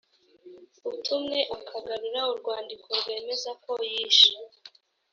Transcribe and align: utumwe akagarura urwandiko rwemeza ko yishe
utumwe 0.91 1.39
akagarura 1.57 2.21
urwandiko 2.31 2.87
rwemeza 2.99 3.51
ko 3.63 3.71
yishe 3.91 4.31